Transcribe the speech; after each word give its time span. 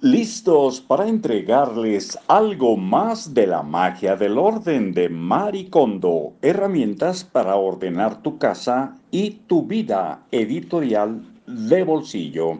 listos 0.00 0.80
para 0.80 1.08
entregarles 1.08 2.16
algo 2.28 2.76
más 2.76 3.34
de 3.34 3.48
la 3.48 3.64
magia 3.64 4.14
del 4.14 4.38
orden 4.38 4.92
de 4.92 5.08
Maricondo, 5.08 6.34
herramientas 6.40 7.24
para 7.24 7.56
ordenar 7.56 8.22
tu 8.22 8.38
casa 8.38 8.96
y 9.10 9.30
tu 9.48 9.66
vida 9.66 10.24
editorial 10.30 11.22
de 11.48 11.82
bolsillo. 11.82 12.58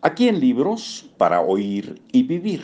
Aquí 0.00 0.28
en 0.28 0.38
libros 0.38 1.10
para 1.16 1.40
oír 1.40 2.00
y 2.12 2.22
vivir. 2.22 2.62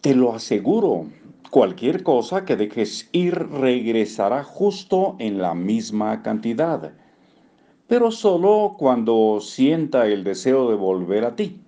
Te 0.00 0.14
lo 0.14 0.32
aseguro, 0.32 1.08
cualquier 1.50 2.02
cosa 2.02 2.46
que 2.46 2.56
dejes 2.56 3.10
ir 3.12 3.34
regresará 3.34 4.42
justo 4.42 5.16
en 5.18 5.36
la 5.36 5.52
misma 5.52 6.22
cantidad, 6.22 6.94
pero 7.86 8.10
solo 8.10 8.76
cuando 8.78 9.38
sienta 9.42 10.06
el 10.06 10.24
deseo 10.24 10.70
de 10.70 10.76
volver 10.76 11.26
a 11.26 11.36
ti. 11.36 11.60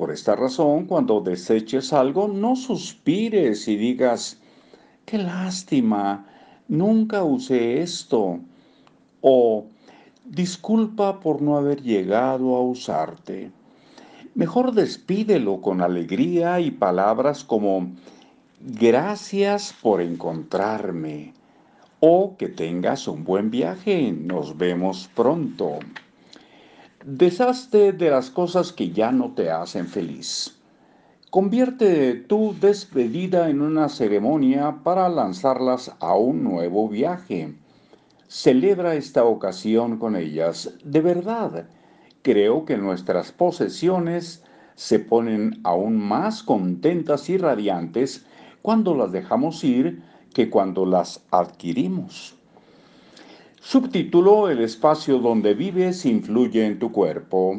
Por 0.00 0.10
esta 0.10 0.34
razón, 0.34 0.86
cuando 0.86 1.20
deseches 1.20 1.92
algo, 1.92 2.26
no 2.26 2.56
suspires 2.56 3.68
y 3.68 3.76
digas, 3.76 4.40
qué 5.04 5.18
lástima, 5.18 6.26
nunca 6.68 7.22
usé 7.22 7.82
esto. 7.82 8.40
O 9.20 9.66
disculpa 10.24 11.20
por 11.20 11.42
no 11.42 11.58
haber 11.58 11.82
llegado 11.82 12.56
a 12.56 12.62
usarte. 12.62 13.50
Mejor 14.34 14.72
despídelo 14.72 15.60
con 15.60 15.82
alegría 15.82 16.60
y 16.60 16.70
palabras 16.70 17.44
como 17.44 17.92
gracias 18.58 19.74
por 19.82 20.00
encontrarme 20.00 21.34
o 22.00 22.38
que 22.38 22.48
tengas 22.48 23.06
un 23.06 23.22
buen 23.22 23.50
viaje, 23.50 24.12
nos 24.12 24.56
vemos 24.56 25.10
pronto. 25.14 25.78
Deshazte 27.02 27.94
de 27.94 28.10
las 28.10 28.28
cosas 28.28 28.74
que 28.74 28.90
ya 28.90 29.10
no 29.10 29.32
te 29.32 29.50
hacen 29.50 29.86
feliz. 29.86 30.60
Convierte 31.30 32.12
tu 32.12 32.54
despedida 32.60 33.48
en 33.48 33.62
una 33.62 33.88
ceremonia 33.88 34.80
para 34.84 35.08
lanzarlas 35.08 35.96
a 35.98 36.14
un 36.14 36.44
nuevo 36.44 36.90
viaje. 36.90 37.54
Celebra 38.28 38.96
esta 38.96 39.24
ocasión 39.24 39.96
con 39.96 40.14
ellas. 40.14 40.74
De 40.84 41.00
verdad, 41.00 41.70
creo 42.20 42.66
que 42.66 42.76
nuestras 42.76 43.32
posesiones 43.32 44.44
se 44.74 44.98
ponen 44.98 45.58
aún 45.64 45.96
más 45.96 46.42
contentas 46.42 47.30
y 47.30 47.38
radiantes 47.38 48.26
cuando 48.60 48.94
las 48.94 49.10
dejamos 49.10 49.64
ir 49.64 50.02
que 50.34 50.50
cuando 50.50 50.84
las 50.84 51.24
adquirimos. 51.30 52.39
Subtítulo 53.62 54.48
El 54.48 54.62
espacio 54.62 55.18
donde 55.18 55.52
vives 55.52 56.06
influye 56.06 56.64
en 56.64 56.78
tu 56.78 56.90
cuerpo. 56.90 57.58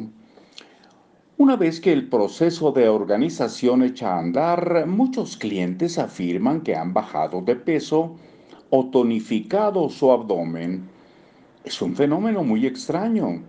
Una 1.38 1.54
vez 1.54 1.80
que 1.80 1.92
el 1.92 2.08
proceso 2.08 2.72
de 2.72 2.88
organización 2.88 3.84
echa 3.84 4.16
a 4.16 4.18
andar, 4.18 4.88
muchos 4.88 5.36
clientes 5.36 6.00
afirman 6.00 6.62
que 6.62 6.74
han 6.74 6.92
bajado 6.92 7.40
de 7.40 7.54
peso 7.54 8.16
o 8.70 8.86
tonificado 8.86 9.88
su 9.90 10.10
abdomen. 10.10 10.88
Es 11.62 11.80
un 11.80 11.94
fenómeno 11.94 12.42
muy 12.42 12.66
extraño, 12.66 13.40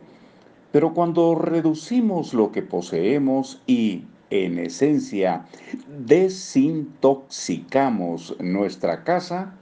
pero 0.72 0.94
cuando 0.94 1.34
reducimos 1.34 2.36
lo 2.36 2.52
que 2.52 2.62
poseemos 2.62 3.64
y, 3.66 4.04
en 4.30 4.60
esencia, 4.60 5.48
desintoxicamos 5.88 8.36
nuestra 8.40 9.04
casa, 9.04 9.56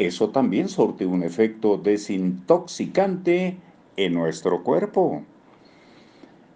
eso 0.00 0.30
también 0.30 0.70
sorte 0.70 1.04
un 1.04 1.22
efecto 1.22 1.76
desintoxicante 1.76 3.58
en 3.98 4.14
nuestro 4.14 4.62
cuerpo. 4.64 5.24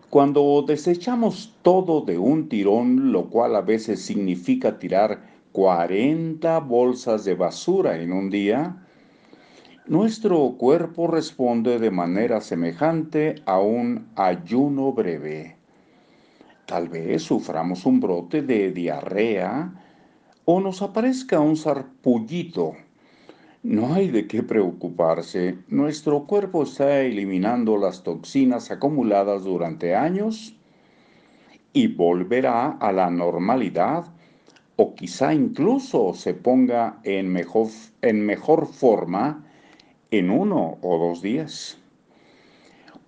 Cuando 0.09 0.64
desechamos 0.67 1.55
todo 1.61 2.00
de 2.00 2.17
un 2.17 2.48
tirón, 2.48 3.12
lo 3.12 3.28
cual 3.28 3.55
a 3.55 3.61
veces 3.61 4.00
significa 4.00 4.78
tirar 4.78 5.28
40 5.53 6.59
bolsas 6.61 7.27
de 7.27 7.34
basura 7.34 8.00
en 8.00 8.15
un 8.15 8.31
día, 8.31 8.83
nuestro 9.87 10.54
cuerpo 10.56 11.06
responde 11.06 11.78
de 11.78 11.91
manera 11.91 12.41
semejante 12.41 13.43
a 13.44 13.59
un 13.59 14.09
ayuno 14.16 14.91
breve. 14.94 15.59
Tal 16.65 16.88
vez 16.88 17.25
suframos 17.25 17.84
un 17.84 18.00
brote 18.00 18.41
de 18.41 18.72
diarrea 18.72 19.71
o 20.47 20.60
nos 20.60 20.81
aparezca 20.81 21.41
un 21.41 21.59
sarpullito 21.59 22.72
no 23.64 23.94
hay 23.94 24.08
de 24.08 24.26
qué 24.26 24.42
preocuparse. 24.42 25.56
Nuestro 25.69 26.26
cuerpo 26.26 26.64
está 26.64 27.00
eliminando 27.00 27.78
las 27.78 28.02
toxinas 28.02 28.70
acumuladas 28.70 29.44
durante 29.44 29.94
años 29.94 30.54
y 31.72 31.88
volverá 31.88 32.72
a 32.72 32.92
la 32.92 33.08
normalidad 33.08 34.04
o 34.76 34.94
quizá 34.94 35.32
incluso 35.32 36.12
se 36.12 36.34
ponga 36.34 37.00
en 37.04 37.32
mejor, 37.32 37.69
en 38.03 38.26
mejor 38.26 38.66
forma 38.66 39.47
en 40.10 40.30
uno 40.30 40.76
o 40.82 40.98
dos 40.98 41.22
días. 41.22 41.78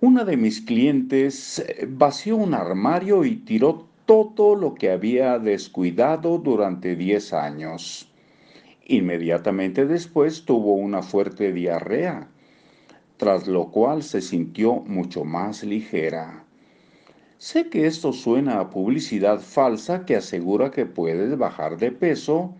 Una 0.01 0.23
de 0.23 0.37
mis 0.37 0.61
clientes 0.61 1.63
vació 1.87 2.35
un 2.35 2.55
armario 2.55 3.25
y 3.25 3.35
tiró 3.35 3.85
todo 4.05 4.55
lo 4.55 4.73
que 4.73 4.89
había 4.89 5.37
descuidado 5.37 6.39
durante 6.39 6.95
10 6.95 7.33
años. 7.33 8.11
Inmediatamente 8.89 9.85
después 9.85 10.45
tuvo 10.45 10.75
una 10.75 11.01
fuerte 11.01 11.51
diarrea, 11.51 12.29
tras 13.17 13.45
lo 13.45 13.69
cual 13.69 14.01
se 14.01 14.21
sintió 14.21 14.75
mucho 14.75 15.25
más 15.25 15.61
ligera. 15.65 16.45
Sé 17.37 17.67
que 17.69 17.85
esto 17.85 18.13
suena 18.13 18.61
a 18.61 18.69
publicidad 18.69 19.41
falsa 19.41 20.05
que 20.05 20.15
asegura 20.15 20.71
que 20.71 20.85
puedes 20.85 21.37
bajar 21.37 21.77
de 21.77 21.91
peso 21.91 22.53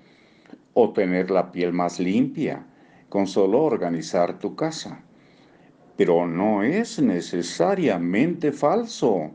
o 0.73 0.91
tener 0.91 1.31
la 1.31 1.49
piel 1.53 1.71
más 1.71 1.97
limpia 1.97 2.65
con 3.07 3.25
solo 3.25 3.63
organizar 3.63 4.37
tu 4.37 4.53
casa. 4.53 5.01
Pero 5.95 6.27
no 6.27 6.61
es 6.61 7.01
necesariamente 7.01 8.51
falso. 8.51 9.31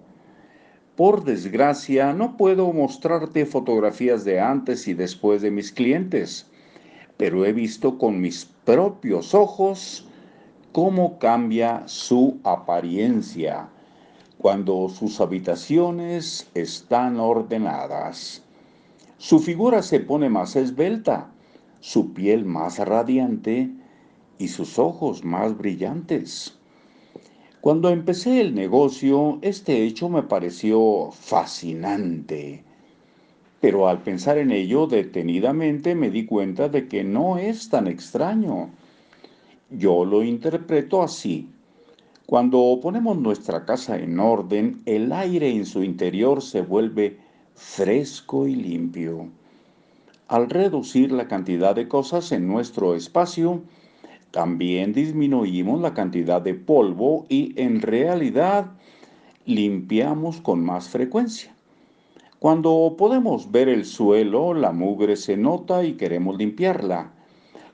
Por 0.94 1.24
desgracia, 1.24 2.12
no 2.12 2.36
puedo 2.36 2.70
mostrarte 2.70 3.46
fotografías 3.46 4.26
de 4.26 4.40
antes 4.40 4.86
y 4.86 4.92
después 4.92 5.40
de 5.40 5.50
mis 5.50 5.72
clientes 5.72 6.51
pero 7.22 7.46
he 7.46 7.52
visto 7.52 7.98
con 7.98 8.20
mis 8.20 8.46
propios 8.64 9.32
ojos 9.32 10.04
cómo 10.72 11.20
cambia 11.20 11.84
su 11.86 12.40
apariencia 12.42 13.68
cuando 14.38 14.88
sus 14.88 15.20
habitaciones 15.20 16.50
están 16.54 17.20
ordenadas. 17.20 18.42
Su 19.18 19.38
figura 19.38 19.84
se 19.84 20.00
pone 20.00 20.30
más 20.30 20.56
esbelta, 20.56 21.30
su 21.78 22.12
piel 22.12 22.44
más 22.44 22.80
radiante 22.80 23.70
y 24.38 24.48
sus 24.48 24.80
ojos 24.80 25.22
más 25.22 25.56
brillantes. 25.56 26.58
Cuando 27.60 27.90
empecé 27.90 28.40
el 28.40 28.52
negocio, 28.52 29.38
este 29.42 29.84
hecho 29.84 30.08
me 30.08 30.24
pareció 30.24 31.12
fascinante 31.12 32.64
pero 33.62 33.86
al 33.86 34.02
pensar 34.02 34.38
en 34.38 34.50
ello 34.50 34.88
detenidamente 34.88 35.94
me 35.94 36.10
di 36.10 36.26
cuenta 36.26 36.68
de 36.68 36.88
que 36.88 37.04
no 37.04 37.38
es 37.38 37.68
tan 37.68 37.86
extraño. 37.86 38.70
Yo 39.70 40.04
lo 40.04 40.24
interpreto 40.24 41.00
así. 41.00 41.48
Cuando 42.26 42.80
ponemos 42.82 43.16
nuestra 43.18 43.64
casa 43.64 43.96
en 43.96 44.18
orden, 44.18 44.82
el 44.84 45.12
aire 45.12 45.48
en 45.48 45.64
su 45.64 45.84
interior 45.84 46.42
se 46.42 46.60
vuelve 46.60 47.18
fresco 47.54 48.48
y 48.48 48.56
limpio. 48.56 49.28
Al 50.26 50.50
reducir 50.50 51.12
la 51.12 51.28
cantidad 51.28 51.76
de 51.76 51.86
cosas 51.86 52.32
en 52.32 52.48
nuestro 52.48 52.96
espacio, 52.96 53.62
también 54.32 54.92
disminuimos 54.92 55.80
la 55.80 55.94
cantidad 55.94 56.42
de 56.42 56.54
polvo 56.54 57.26
y 57.28 57.52
en 57.54 57.80
realidad 57.80 58.72
limpiamos 59.46 60.40
con 60.40 60.64
más 60.64 60.88
frecuencia. 60.88 61.51
Cuando 62.42 62.96
podemos 62.98 63.52
ver 63.52 63.68
el 63.68 63.84
suelo, 63.84 64.52
la 64.52 64.72
mugre 64.72 65.14
se 65.14 65.36
nota 65.36 65.84
y 65.84 65.92
queremos 65.92 66.36
limpiarla. 66.36 67.12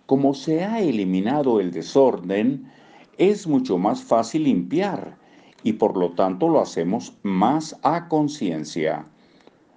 Como 0.05 0.35
se 0.35 0.63
ha 0.63 0.83
eliminado 0.83 1.59
el 1.59 1.71
desorden, 1.71 2.71
es 3.17 3.47
mucho 3.47 3.79
más 3.79 4.03
fácil 4.03 4.45
limpiar 4.45 5.17
y 5.63 5.73
por 5.73 5.97
lo 5.97 6.11
tanto 6.11 6.51
lo 6.51 6.61
hacemos 6.61 7.15
más 7.23 7.79
a 7.83 8.09
conciencia. 8.09 9.07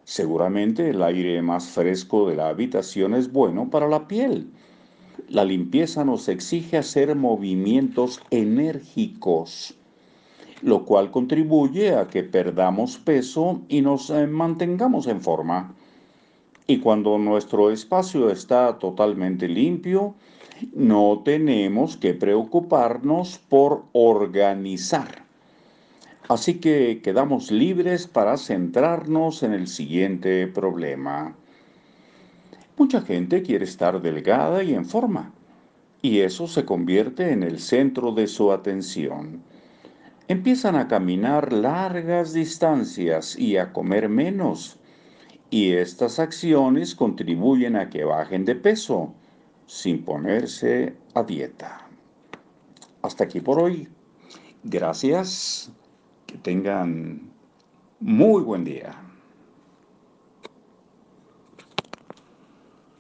Seguramente 0.04 0.90
el 0.90 1.02
aire 1.04 1.42
más 1.42 1.70
fresco 1.70 2.28
de 2.28 2.36
la 2.36 2.50
habitación 2.50 3.14
es 3.14 3.32
bueno 3.32 3.70
para 3.70 3.88
la 3.88 4.10
piel. 4.10 4.52
La 5.30 5.46
limpieza 5.46 6.04
nos 6.04 6.28
exige 6.28 6.76
hacer 6.78 7.16
movimientos 7.16 8.20
enérgicos 8.30 9.81
lo 10.62 10.86
cual 10.86 11.12
contribuye 11.12 11.96
a 11.96 12.08
que 12.08 12.24
perdamos 12.24 12.98
peso 12.98 13.62
y 13.68 13.82
nos 13.82 14.10
eh, 14.10 14.28
mantengamos 14.28 15.08
en 15.08 15.22
forma. 15.22 15.74
Y 16.68 16.80
cuando 16.80 17.18
nuestro 17.18 17.72
espacio 17.72 18.30
está 18.30 18.78
totalmente 18.78 19.48
limpio, 19.48 20.16
no 20.74 21.22
tenemos 21.26 21.98
que 21.98 22.14
preocuparnos 22.14 23.40
por 23.50 23.86
organizar. 23.94 25.24
Así 26.28 26.60
que 26.60 27.02
quedamos 27.04 27.52
libres 27.52 28.08
para 28.08 28.38
centrarnos 28.38 29.44
en 29.44 29.54
el 29.54 29.68
siguiente 29.68 30.48
problema. 30.48 31.36
Mucha 32.78 33.02
gente 33.02 33.42
quiere 33.42 33.66
estar 33.66 34.02
delgada 34.02 34.64
y 34.64 34.74
en 34.74 34.86
forma, 34.86 35.34
y 36.02 36.20
eso 36.20 36.48
se 36.48 36.64
convierte 36.64 37.32
en 37.32 37.44
el 37.44 37.60
centro 37.60 38.12
de 38.12 38.28
su 38.28 38.52
atención. 38.52 39.44
Empiezan 40.32 40.78
a 40.78 40.88
caminar 40.88 41.52
largas 41.52 42.32
distancias 42.32 43.38
y 43.38 43.58
a 43.58 43.74
comer 43.74 44.08
menos, 44.08 44.80
y 45.50 45.74
estas 45.74 46.20
acciones 46.20 46.96
contribuyen 46.96 47.76
a 47.76 47.90
que 47.90 48.06
bajen 48.06 48.46
de 48.46 48.56
peso 48.56 49.14
sin 49.66 50.06
ponerse 50.06 50.96
a 51.16 51.24
dieta. 51.24 51.86
Hasta 53.02 53.26
aquí 53.26 53.42
por 53.42 53.62
hoy. 53.62 53.90
Gracias. 54.64 55.70
Que 56.28 56.38
tengan 56.38 57.30
muy 58.00 58.42
buen 58.42 58.64
día. 58.64 59.11